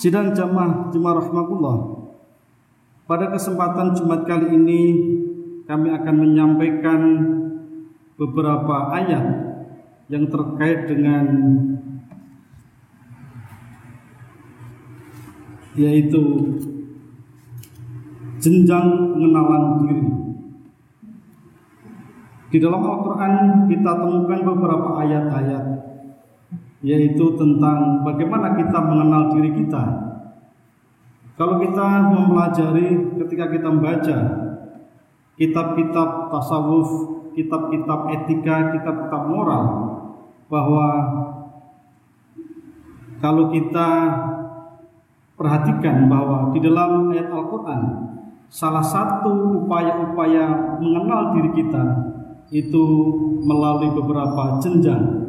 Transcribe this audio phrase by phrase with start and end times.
[0.00, 2.08] Sidang jamaah Jumat rahmatullah.
[3.04, 4.82] Pada kesempatan Jumat kali ini
[5.68, 7.00] kami akan menyampaikan
[8.16, 9.26] beberapa ayat
[10.08, 11.24] yang terkait dengan
[15.76, 16.24] yaitu
[18.40, 20.08] jenjang pengenalan diri.
[22.48, 25.79] Di dalam Al-Quran kita temukan beberapa ayat-ayat
[26.80, 29.84] yaitu tentang bagaimana kita mengenal diri kita.
[31.36, 34.18] Kalau kita mempelajari ketika kita membaca
[35.40, 36.88] kitab-kitab tasawuf,
[37.32, 39.64] kitab-kitab etika, kitab-kitab moral
[40.52, 40.86] bahwa
[43.20, 43.88] kalau kita
[45.36, 47.80] perhatikan bahwa di dalam ayat Al-Qur'an
[48.52, 51.84] salah satu upaya-upaya mengenal diri kita
[52.52, 52.84] itu
[53.40, 55.19] melalui beberapa jenjang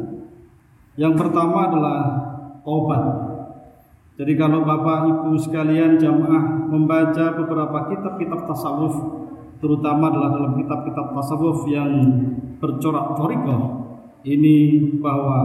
[1.00, 1.98] yang pertama adalah
[2.68, 3.04] obat.
[4.20, 8.94] Jadi kalau Bapak Ibu sekalian jamaah membaca beberapa kitab-kitab tasawuf,
[9.58, 11.90] terutama adalah dalam kitab-kitab tasawuf yang
[12.60, 13.62] bercorak torikoh,
[14.22, 15.38] ini bahwa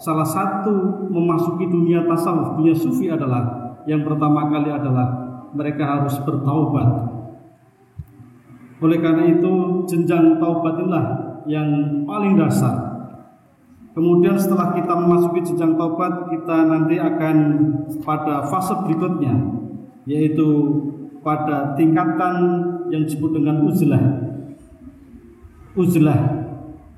[0.00, 5.06] salah satu memasuki dunia tasawuf, dunia sufi adalah yang pertama kali adalah
[5.52, 7.12] mereka harus bertaubat.
[8.80, 11.06] Oleh karena itu jenjang taubat inilah
[11.44, 11.68] yang
[12.08, 12.93] paling dasar
[13.94, 17.36] Kemudian setelah kita memasuki jenjang taubat, kita nanti akan
[18.02, 19.38] pada fase berikutnya,
[20.02, 20.50] yaitu
[21.22, 22.34] pada tingkatan
[22.90, 24.02] yang disebut dengan uzlah.
[25.78, 26.20] Uzlah.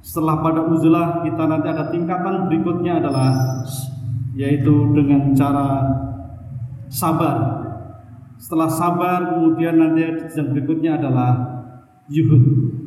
[0.01, 3.61] Setelah pada uzlah, kita nanti ada tingkatan berikutnya adalah
[4.33, 5.85] yaitu dengan cara
[6.89, 7.65] sabar.
[8.41, 10.01] Setelah sabar, kemudian nanti
[10.33, 11.33] yang berikutnya adalah
[12.09, 12.86] yuhud.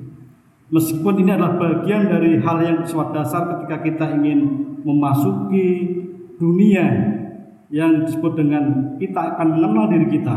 [0.70, 4.39] Meskipun ini adalah bagian dari hal yang bersifat dasar ketika kita ingin
[4.86, 5.98] memasuki
[6.38, 6.86] dunia
[7.73, 10.36] yang disebut dengan kita akan mengenal diri kita.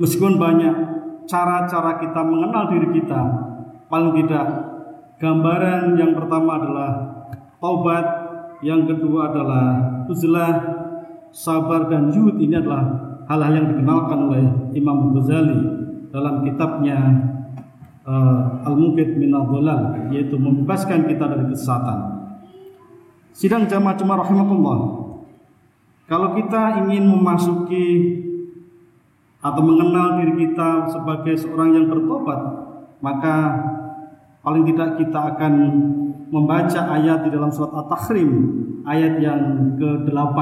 [0.00, 0.74] Meskipun banyak
[1.28, 3.20] cara-cara kita mengenal diri kita,
[3.92, 4.46] paling tidak
[5.20, 6.90] gambaran yang pertama adalah
[7.60, 8.06] taubat,
[8.64, 9.66] yang kedua adalah
[10.08, 10.54] uzlah,
[11.28, 12.88] sabar dan juhud ini adalah
[13.28, 15.60] hal-hal yang dikenalkan oleh Imam Ghazali
[16.12, 16.98] dalam kitabnya
[18.04, 21.98] uh, al-mungkit minadolal yaitu membebaskan kita dari kesesatan.
[23.34, 24.78] Sidang jamaah jemaah rahimahullah.
[26.04, 27.86] Kalau kita ingin memasuki
[29.40, 32.40] atau mengenal diri kita sebagai seorang yang bertobat,
[33.00, 33.36] maka
[34.44, 35.52] paling tidak kita akan
[36.28, 38.30] membaca ayat di dalam surat At-Tahrim
[38.84, 39.40] ayat yang
[39.80, 40.38] ke-8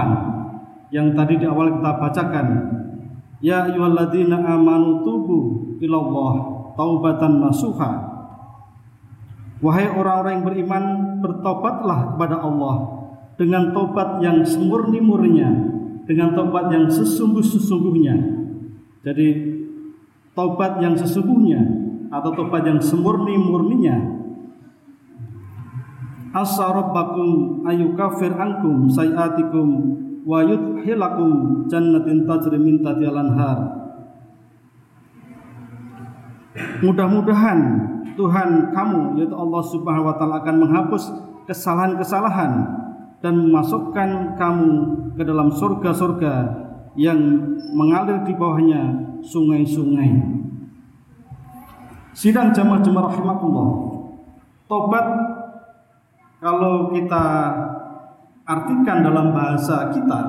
[0.92, 2.48] yang tadi di awal kita bacakan
[3.42, 5.40] Ya ayyuhalladzina amanu tubu
[5.82, 7.92] ilallah taubatan nasuha.
[9.62, 10.84] Wahai orang-orang yang beriman
[11.22, 12.76] bertobatlah kepada Allah
[13.38, 15.72] dengan tobat yang semurni-murninya
[16.06, 18.16] dengan tobat yang sesungguh-sesungguhnya.
[19.02, 19.28] Jadi
[20.34, 21.60] tobat yang sesungguhnya
[22.10, 24.20] atau tobat yang semurni-murninya.
[26.32, 29.68] Asa rabbakum ayukafir ankum sayiatikum
[30.24, 30.40] wa
[31.68, 32.80] jannatin tajri min
[36.82, 37.58] Mudah-mudahan
[38.18, 41.04] Tuhan kamu yaitu Allah Subhanahu wa taala akan menghapus
[41.46, 42.52] kesalahan-kesalahan
[43.22, 44.70] dan memasukkan kamu
[45.14, 46.34] ke dalam surga-surga
[46.98, 47.18] yang
[47.72, 50.10] mengalir di bawahnya sungai-sungai.
[52.12, 53.70] Sidang jamaah-jamaah rahimakumullah.
[54.66, 55.06] Tobat
[56.42, 57.24] kalau kita
[58.42, 60.20] artikan dalam bahasa kita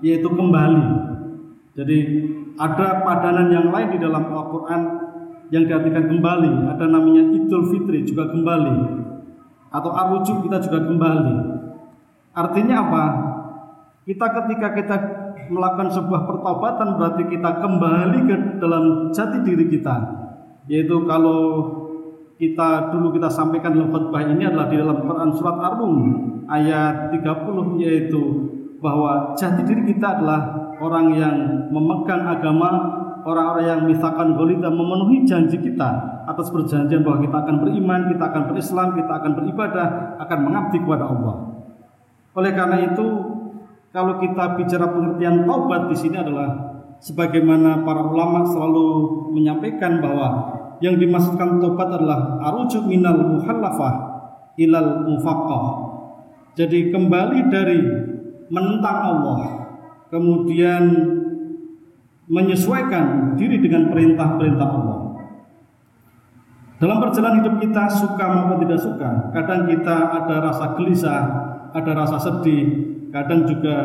[0.00, 1.12] yaitu kembali.
[1.76, 1.98] Jadi
[2.56, 5.09] ada padanan yang lain di dalam Al-Qur'an
[5.50, 6.70] yang diartikan kembali.
[6.70, 9.02] Ada namanya Idul Fitri juga kembali.
[9.70, 11.34] Atau arujuk kita juga kembali.
[12.34, 13.04] Artinya apa?
[14.06, 14.96] Kita ketika kita
[15.50, 19.96] melakukan sebuah pertobatan berarti kita kembali ke dalam jati diri kita.
[20.70, 21.42] Yaitu kalau
[22.38, 25.94] kita dulu kita sampaikan dalam khutbah ini adalah di dalam Quran surat Ar-Rum
[26.48, 28.22] ayat 30 yaitu
[28.80, 31.36] bahwa jati diri kita adalah orang yang
[31.68, 35.88] memegang agama orang-orang yang misalkan golita memenuhi janji kita
[36.26, 39.86] atas perjanjian bahwa kita akan beriman, kita akan berislam, kita akan beribadah,
[40.22, 41.34] akan mengabdi kepada Allah.
[42.36, 43.06] Oleh karena itu,
[43.90, 46.48] kalau kita bicara pengertian taubat di sini adalah
[47.02, 48.86] sebagaimana para ulama selalu
[49.34, 50.28] menyampaikan bahwa
[50.78, 53.94] yang dimaksudkan taubat adalah arujuk minal muhallafah
[54.56, 55.64] ilal mufaqqah.
[56.54, 57.78] Jadi kembali dari
[58.50, 59.40] menentang Allah,
[60.10, 60.82] kemudian
[62.30, 64.98] menyesuaikan diri dengan perintah-perintah Allah.
[66.80, 71.22] Dalam perjalanan hidup kita suka maupun tidak suka, kadang kita ada rasa gelisah,
[71.74, 72.64] ada rasa sedih,
[73.12, 73.76] kadang juga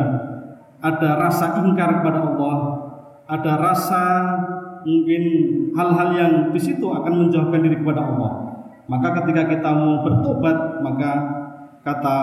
[0.80, 2.56] ada rasa ingkar kepada Allah,
[3.26, 4.02] ada rasa
[4.86, 5.22] mungkin
[5.74, 8.32] hal-hal yang di situ akan menjauhkan diri kepada Allah.
[8.86, 11.12] Maka ketika kita mau bertobat, maka
[11.82, 12.16] kata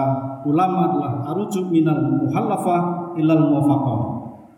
[0.47, 3.99] ulama adalah arujuk minal muhallafah ilal muwafaqah.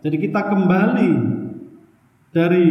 [0.06, 1.35] Jadi kita kembali
[2.36, 2.64] dari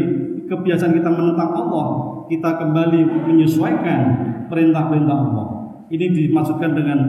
[0.46, 1.88] kebiasaan kita menentang Allah,
[2.30, 4.02] kita kembali menyesuaikan
[4.46, 5.46] perintah-perintah Allah.
[5.90, 7.00] Ini dimaksudkan dengan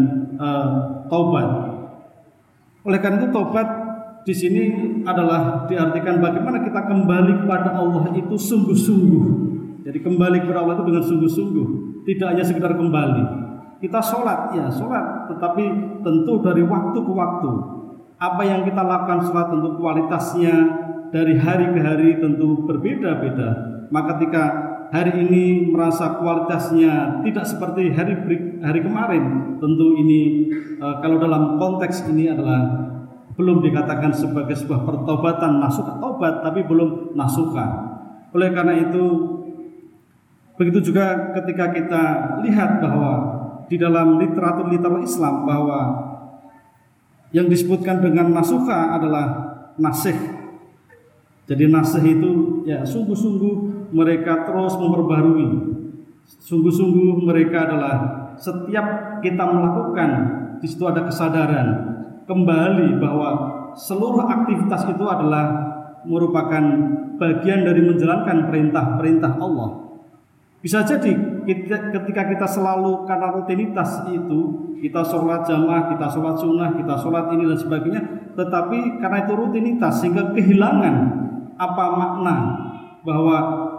[0.41, 0.69] uh,
[1.13, 1.49] taubat.
[2.89, 3.69] Oleh karena itu taubat
[4.25, 4.63] di sini
[5.05, 9.25] adalah diartikan bagaimana kita kembali kepada Allah itu sungguh-sungguh.
[9.85, 11.67] Jadi kembali kepada Allah itu dengan sungguh-sungguh,
[12.09, 13.25] tidak hanya sekedar kembali.
[13.85, 15.65] Kita sholat, ya sholat, tetapi
[16.01, 17.51] tentu dari waktu ke waktu.
[18.17, 20.86] Apa yang kita lakukan sholat tentu kualitasnya
[21.17, 23.49] dari hari ke hari tentu berbeda-beda.
[23.89, 24.45] Maka ketika
[24.93, 28.21] hari ini merasa kualitasnya tidak seperti hari
[28.61, 32.93] hari kemarin, tentu ini e, kalau dalam konteks ini adalah
[33.33, 37.65] belum dikatakan sebagai sebuah pertobatan nasuka tobat tapi belum nasuka.
[38.37, 39.05] Oleh karena itu
[40.61, 42.03] begitu juga ketika kita
[42.45, 43.13] lihat bahwa
[43.73, 45.81] di dalam literatur-literatur Islam bahwa
[47.33, 49.27] yang disebutkan dengan nasuka adalah
[49.81, 50.46] nasih.
[51.47, 52.31] Jadi nasih itu
[52.67, 53.55] ya sungguh-sungguh
[53.95, 55.79] mereka terus memperbarui.
[56.27, 57.97] Sungguh-sungguh mereka adalah
[58.35, 60.11] setiap kita melakukan
[60.59, 61.69] di situ ada kesadaran
[62.27, 63.29] kembali bahwa
[63.79, 65.45] seluruh aktivitas itu adalah
[66.03, 66.63] merupakan
[67.17, 69.87] bagian dari menjalankan perintah-perintah Allah.
[70.59, 71.15] Bisa jadi
[71.47, 77.47] ketika kita selalu karena rutinitas itu kita sholat jamaah, kita sholat sunnah, kita sholat ini
[77.47, 78.03] dan sebagainya,
[78.35, 80.95] tetapi karena itu rutinitas sehingga kehilangan
[81.57, 82.37] apa makna
[83.07, 83.37] bahwa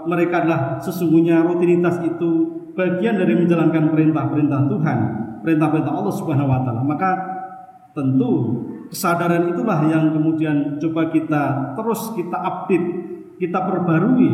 [0.08, 2.30] mereka adalah sesungguhnya rutinitas itu
[2.78, 5.00] bagian dari menjalankan perintah-perintah Tuhan,
[5.44, 6.82] perintah-perintah Allah Subhanahu wa taala.
[6.86, 7.12] Maka
[7.92, 12.88] tentu kesadaran itulah yang kemudian coba kita terus kita update,
[13.42, 14.32] kita perbarui.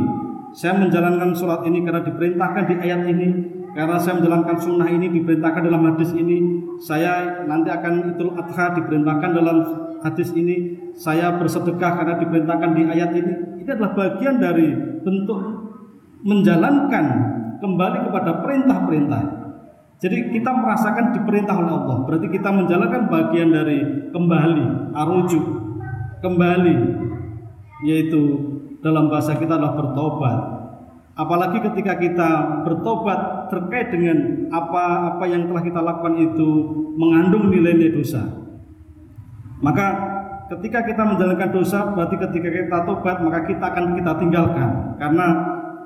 [0.53, 3.27] Saya menjalankan sholat ini karena diperintahkan di ayat ini,
[3.73, 6.61] karena saya menjalankan sunnah ini diperintahkan dalam hadis ini.
[6.77, 9.57] Saya nanti akan idul adha diperintahkan dalam
[10.03, 10.77] hadis ini.
[10.93, 13.33] Saya bersedekah karena diperintahkan di ayat ini.
[13.63, 14.67] Ini adalah bagian dari
[15.01, 15.39] bentuk
[16.23, 17.05] menjalankan
[17.63, 19.23] kembali kepada perintah-perintah.
[20.03, 21.97] Jadi kita merasakan diperintah oleh Allah.
[22.03, 25.45] Berarti kita menjalankan bagian dari kembali, arujuk,
[26.19, 26.75] kembali,
[27.87, 28.21] yaitu
[28.83, 30.39] dalam bahasa kita adalah bertobat.
[31.13, 32.29] Apalagi ketika kita
[32.67, 36.49] bertobat terkait dengan apa-apa yang telah kita lakukan itu
[36.99, 38.27] mengandung nilai-nilai dosa.
[39.63, 39.85] Maka
[40.51, 45.27] ketika kita menjalankan dosa berarti ketika kita tobat maka kita akan kita tinggalkan karena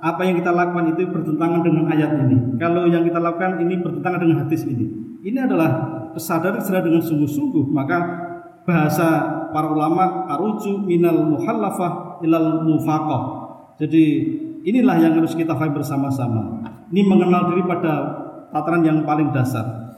[0.02, 2.38] apa yang kita lakukan itu bertentangan dengan ayat ini.
[2.58, 4.86] Kalau yang kita lakukan ini bertentangan dengan hadis ini.
[5.26, 5.70] Ini adalah
[6.14, 7.66] kesadaran kesadaran dengan sungguh-sungguh.
[7.74, 7.98] Maka
[8.68, 9.08] bahasa
[9.50, 13.22] para ulama aruju minal muhallafah ilal mufaqah.
[13.78, 14.04] Jadi
[14.66, 16.62] inilah yang harus kita faham bersama-sama.
[16.94, 17.94] Ini mengenal diri pada
[18.54, 19.98] tataran yang paling dasar.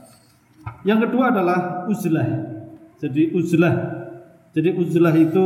[0.88, 2.59] Yang kedua adalah uzlah.
[3.00, 3.76] Jadi uzlah.
[4.52, 5.46] Jadi uzlah itu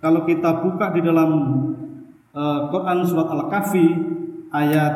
[0.00, 1.30] kalau kita buka di dalam
[2.36, 3.86] uh, Quran surat Al-Kahfi
[4.52, 4.94] ayat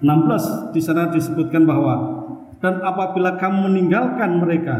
[0.00, 2.24] 16 di sana disebutkan bahwa
[2.60, 4.76] dan apabila kamu meninggalkan mereka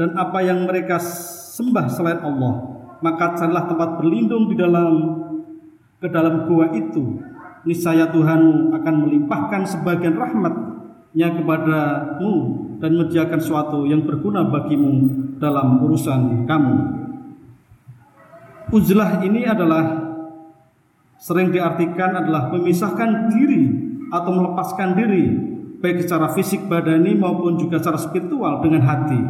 [0.00, 2.52] dan apa yang mereka sembah selain Allah
[3.04, 4.92] maka carilah tempat berlindung di dalam
[6.00, 7.20] ke dalam gua itu
[7.68, 12.32] niscaya Tuhanmu akan melimpahkan sebagian rahmatnya kepadamu
[12.80, 14.92] dan menyediakan suatu yang berguna bagimu
[15.36, 16.76] dalam urusan kamu.
[18.72, 20.10] Uzlah ini adalah
[21.20, 23.68] sering diartikan adalah memisahkan diri
[24.08, 25.24] atau melepaskan diri
[25.80, 29.20] baik secara fisik badani maupun juga secara spiritual dengan hati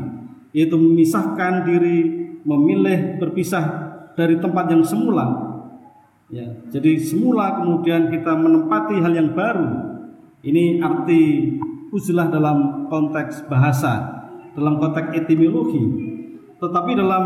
[0.50, 1.98] yaitu memisahkan diri
[2.42, 3.64] memilih berpisah
[4.18, 5.26] dari tempat yang semula
[6.30, 9.98] ya jadi semula kemudian kita menempati hal yang baru
[10.42, 11.22] ini arti
[11.90, 14.22] uzlah dalam konteks bahasa
[14.54, 15.82] dalam konteks etimologi
[16.58, 17.24] tetapi dalam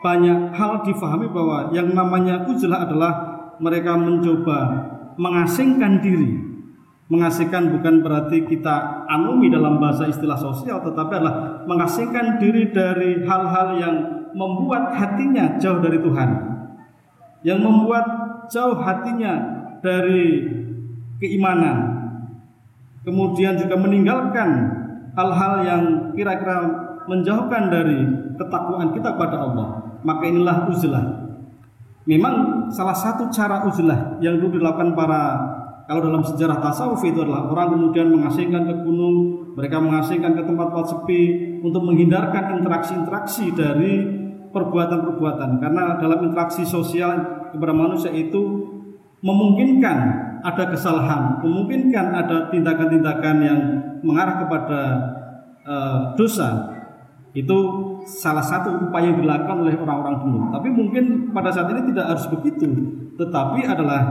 [0.00, 3.12] banyak hal difahami bahwa yang namanya uzlah adalah
[3.60, 4.58] mereka mencoba
[5.20, 6.40] mengasingkan diri.
[7.10, 13.68] Mengasingkan bukan berarti kita anumi dalam bahasa istilah sosial, tetapi adalah mengasingkan diri dari hal-hal
[13.76, 13.96] yang
[14.32, 16.30] membuat hatinya jauh dari Tuhan.
[17.42, 18.06] Yang membuat
[18.46, 19.32] jauh hatinya
[19.82, 20.48] dari
[21.18, 21.99] keimanan.
[23.00, 24.48] Kemudian juga meninggalkan
[25.16, 26.68] hal-hal yang kira-kira
[27.08, 27.98] menjauhkan dari
[28.36, 31.04] ketakwaan kita kepada Allah maka inilah uzlah.
[32.08, 35.22] Memang salah satu cara uzlah yang dulu dilakukan para
[35.84, 40.86] kalau dalam sejarah tasawuf itu adalah orang kemudian mengasingkan ke gunung, mereka mengasingkan ke tempat-tempat
[40.86, 41.22] sepi
[41.66, 43.94] untuk menghindarkan interaksi-interaksi dari
[44.50, 48.42] perbuatan-perbuatan karena dalam interaksi sosial kepada manusia itu
[49.22, 53.60] memungkinkan ada kesalahan, memungkinkan ada tindakan-tindakan yang
[54.00, 54.80] mengarah kepada
[55.64, 56.76] uh, dosa.
[57.30, 57.56] Itu
[58.04, 60.38] salah satu upaya yang dilakukan oleh orang-orang dulu.
[60.50, 62.66] Tapi mungkin pada saat ini tidak harus begitu,
[63.14, 64.02] tetapi adalah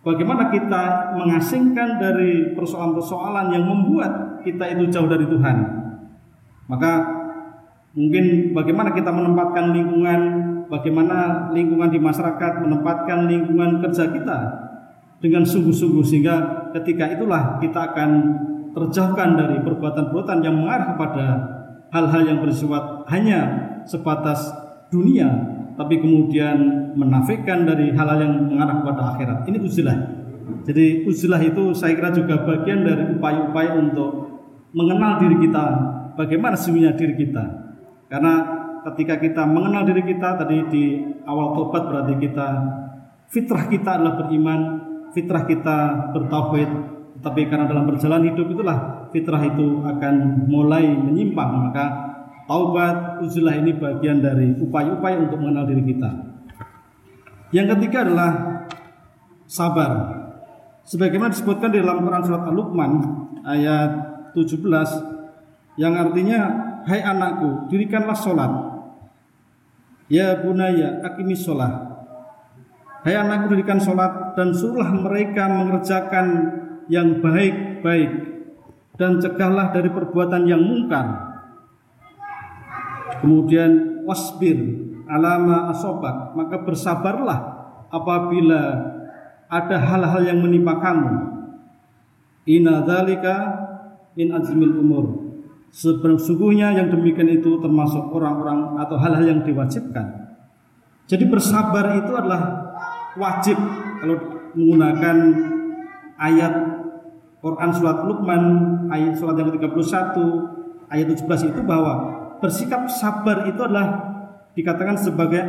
[0.00, 5.56] bagaimana kita mengasingkan dari persoalan-persoalan yang membuat kita itu jauh dari Tuhan.
[6.66, 7.16] Maka
[7.96, 10.20] Mungkin bagaimana kita menempatkan lingkungan,
[10.68, 14.38] bagaimana lingkungan di masyarakat menempatkan lingkungan kerja kita
[15.20, 16.34] dengan sungguh-sungguh sehingga
[16.76, 18.10] ketika itulah kita akan
[18.76, 21.24] terjauhkan dari perbuatan-perbuatan yang mengarah kepada
[21.92, 23.40] hal-hal yang bersifat hanya
[23.88, 24.52] sebatas
[24.92, 26.56] dunia tapi kemudian
[26.96, 29.38] menafikan dari hal-hal yang mengarah kepada akhirat.
[29.44, 29.98] Ini uzlah.
[30.64, 34.10] Jadi uzlah itu saya kira juga bagian dari upaya-upaya untuk
[34.72, 35.64] mengenal diri kita,
[36.16, 37.44] bagaimana sesungguhnya diri kita.
[38.08, 38.34] Karena
[38.88, 40.84] ketika kita mengenal diri kita tadi di
[41.28, 42.48] awal tobat berarti kita
[43.28, 44.60] fitrah kita adalah beriman,
[45.12, 46.70] fitrah kita bertauhid,
[47.20, 51.84] tetapi karena dalam perjalanan hidup itulah fitrah itu akan mulai menyimpang, maka
[52.46, 56.10] taubat uzlah ini bagian dari upaya-upaya untuk mengenal diri kita.
[57.54, 58.30] Yang ketiga adalah
[59.46, 59.90] sabar.
[60.86, 62.92] Sebagaimana disebutkan di dalam Quran surat Al-Luqman
[63.42, 63.90] ayat
[64.38, 64.62] 17
[65.76, 66.40] yang artinya
[66.86, 68.52] hai anakku, dirikanlah sholat.
[70.06, 71.95] Ya bunaya, akimi sholat.
[73.06, 76.26] Hai anakku, dirikan sholat dan suruhlah mereka mengerjakan
[76.90, 78.10] yang baik-baik
[78.98, 81.14] dan cegahlah dari perbuatan yang mungkar.
[83.22, 84.58] Kemudian wasbir
[85.06, 87.38] alama asobak, maka bersabarlah
[87.94, 88.62] apabila
[89.46, 91.12] ada hal-hal yang menimpa kamu.
[92.42, 93.34] Dzalika
[94.18, 95.30] min azmil umur.
[95.70, 100.26] Sesungguhnya yang demikian itu termasuk orang-orang atau hal-hal yang diwajibkan.
[101.06, 102.65] Jadi bersabar itu adalah
[103.16, 103.58] wajib.
[104.00, 104.16] Kalau
[104.56, 105.16] menggunakan
[106.16, 106.54] ayat
[107.40, 108.44] Quran surat Luqman
[108.88, 110.16] ayat surat yang ke-31
[110.88, 111.94] ayat 17 itu bahwa
[112.40, 114.16] bersikap sabar itu adalah
[114.56, 115.44] dikatakan sebagai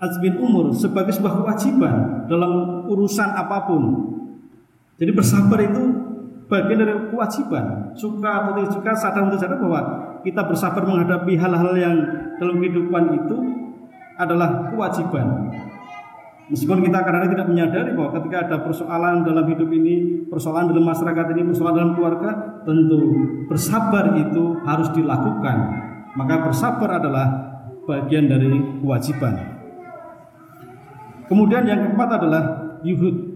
[0.00, 3.82] azmin umur sebagai sebuah kewajiban dalam urusan apa pun.
[4.96, 5.82] Jadi bersabar itu
[6.48, 7.94] bagian dari kewajiban.
[7.94, 9.80] Suka atau tidak suka sadar untuk sadar bahwa
[10.24, 11.96] kita bersabar menghadapi hal-hal yang
[12.40, 13.36] dalam kehidupan itu
[14.16, 15.26] adalah kewajiban
[16.52, 19.94] meskipun kita kadang-kadang tidak menyadari bahwa ketika ada persoalan dalam hidup ini
[20.28, 22.30] persoalan dalam masyarakat ini persoalan dalam keluarga
[22.64, 23.00] tentu
[23.48, 25.56] bersabar itu harus dilakukan.
[26.14, 27.26] Maka bersabar adalah
[27.84, 28.48] bagian dari
[28.80, 29.34] kewajiban.
[31.24, 32.42] Kemudian yang keempat adalah
[32.84, 33.34] yuhud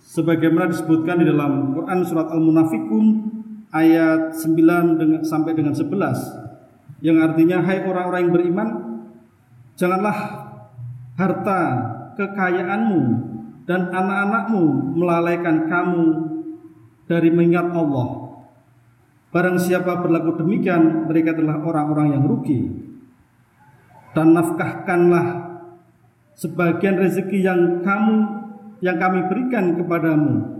[0.00, 3.04] sebagaimana disebutkan di dalam Quran surat Al-Munafikun
[3.72, 8.68] ayat 9 dengan, sampai dengan 11 yang artinya hai orang-orang yang beriman
[9.76, 10.16] janganlah
[11.16, 11.60] harta
[12.20, 13.02] kekayaanmu
[13.64, 16.04] dan anak-anakmu melalaikan kamu
[17.08, 18.28] dari mengingat Allah.
[19.30, 22.60] Barang siapa berlaku demikian mereka adalah orang-orang yang rugi.
[24.10, 25.26] Dan nafkahkanlah
[26.34, 28.16] sebagian rezeki yang kamu
[28.82, 30.50] yang kami berikan kepadamu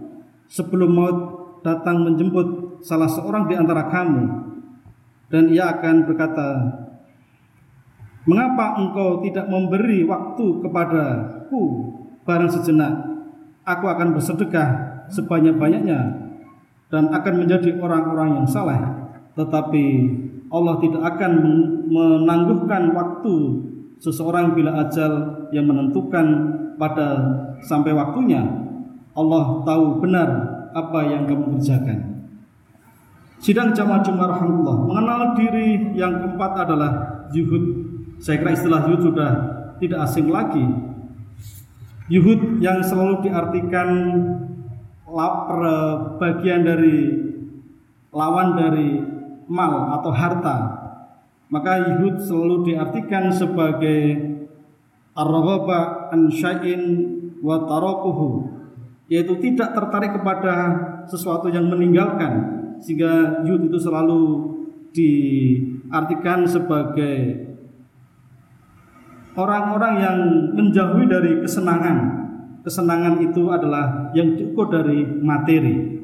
[0.46, 1.18] sebelum maut
[1.66, 4.24] datang menjemput salah seorang di antara kamu.
[5.30, 6.46] Dan ia akan berkata
[8.28, 11.62] Mengapa engkau tidak memberi waktu kepadaku
[12.28, 12.92] barang sejenak
[13.64, 14.68] aku akan bersedekah
[15.08, 16.30] sebanyak-banyaknya
[16.92, 18.76] dan akan menjadi orang-orang yang saleh
[19.38, 19.86] tetapi
[20.50, 21.32] Allah tidak akan
[21.88, 23.34] menangguhkan waktu
[24.02, 26.26] seseorang bila ajal yang menentukan
[26.76, 27.08] pada
[27.62, 28.42] sampai waktunya
[29.14, 30.28] Allah tahu benar
[30.70, 32.30] apa yang kamu kerjakan.
[33.40, 36.92] Sidang jamaah Jumat rahmatullah mengenal diri yang keempat adalah
[37.32, 37.88] yuhud.
[38.20, 39.32] Saya kira istilah yuhud sudah
[39.80, 40.64] tidak asing lagi.
[42.12, 43.88] Yuhud yang selalu diartikan
[46.20, 47.16] bagian dari
[48.12, 49.00] lawan dari
[49.48, 50.56] mal atau harta.
[51.50, 54.30] Maka yuhud selalu diartikan sebagai
[55.16, 56.82] ar-raghaba an syai'in
[57.40, 58.60] wa tarakuhu
[59.10, 60.54] yaitu tidak tertarik kepada
[61.10, 64.22] sesuatu yang meninggalkan sehingga yud itu selalu
[64.94, 67.49] diartikan sebagai
[69.40, 70.16] orang-orang yang
[70.52, 71.96] menjauhi dari kesenangan
[72.60, 75.96] kesenangan itu adalah yang cukup dari materi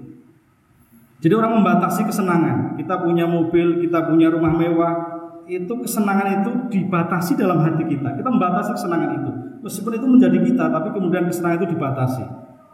[1.20, 5.16] jadi orang membatasi kesenangan kita punya mobil kita punya rumah mewah
[5.46, 8.18] itu kesenangan itu dibatasi dalam hati kita.
[8.18, 9.30] Kita membatasi kesenangan itu.
[9.62, 12.24] Meskipun itu menjadi kita, tapi kemudian kesenangan itu dibatasi.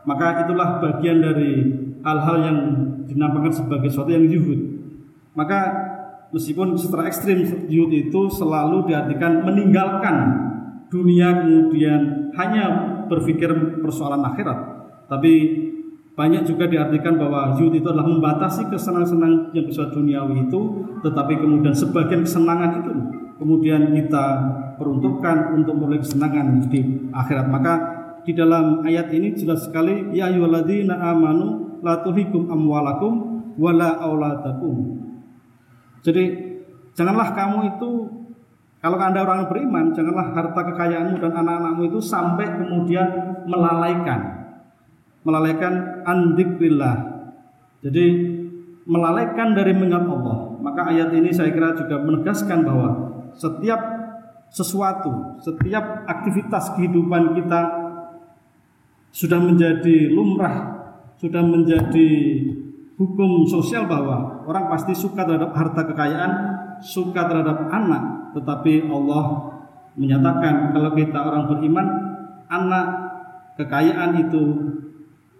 [0.08, 1.68] Maka itulah bagian dari
[2.00, 2.58] hal-hal yang
[3.06, 4.60] dinampakkan sebagai sesuatu yang yuhud.
[5.36, 5.60] Maka
[6.32, 10.16] meskipun secara ekstrim yuth itu selalu diartikan meninggalkan
[10.92, 12.64] dunia kemudian hanya
[13.08, 13.48] berpikir
[13.80, 14.58] persoalan akhirat.
[15.08, 15.32] Tapi
[16.12, 20.60] banyak juga diartikan bahwa yuth itu adalah membatasi kesenangan-senang yang bersifat duniawi itu,
[21.00, 22.92] tetapi kemudian sebagian kesenangan itu
[23.40, 24.24] kemudian kita
[24.76, 27.48] peruntukkan untuk memulai kesenangan di akhirat.
[27.48, 27.74] Maka
[28.22, 35.00] di dalam ayat ini jelas sekali ya ayyuhalladzina amanu la tuhikum amwalakum wala auladakum.
[36.04, 36.24] Jadi
[36.92, 37.90] janganlah kamu itu
[38.82, 43.06] kalau Anda orang beriman, janganlah harta kekayaanmu dan anak-anakmu itu sampai kemudian
[43.46, 44.42] melalaikan
[45.22, 46.98] melalaikan andikrillah.
[47.82, 48.06] Jadi
[48.86, 50.58] melalaikan dari mengingat Allah.
[50.62, 52.88] Maka ayat ini saya kira juga menegaskan bahwa
[53.34, 53.80] setiap
[54.52, 57.60] sesuatu, setiap aktivitas kehidupan kita
[59.14, 60.56] sudah menjadi lumrah,
[61.18, 62.10] sudah menjadi
[62.98, 66.32] hukum sosial bahwa orang pasti suka terhadap harta kekayaan,
[66.84, 69.24] suka terhadap anak, tetapi Allah
[69.96, 71.86] menyatakan kalau kita orang beriman,
[72.48, 72.86] anak
[73.60, 74.42] kekayaan itu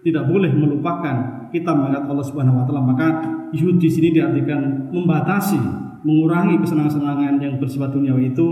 [0.03, 2.83] tidak boleh melupakan kita mengingat Allah Subhanahu wa taala.
[2.83, 3.07] Maka
[3.53, 5.59] yuhud di sini diartikan membatasi,
[6.03, 8.47] mengurangi kesenangan-kesenangan yang bersifat duniawi itu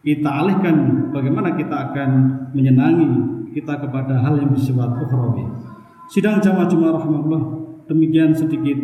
[0.00, 2.10] kita alihkan bagaimana kita akan
[2.56, 3.08] menyenangi
[3.52, 5.44] kita kepada hal yang bersifat ukhrawi.
[6.08, 7.42] Sidang jamaah Jumat rahmatullah
[7.90, 8.78] demikian sedikit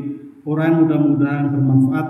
[0.46, 2.06] orang mudah-mudahan bermanfaat.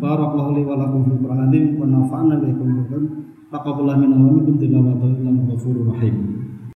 [0.00, 2.68] Barakallahu li wa lakum fil Qur'an wa nafa'na bikum.
[3.50, 6.14] Taqabbalallahu minna wa minkum tilawatan ghafurur rahim.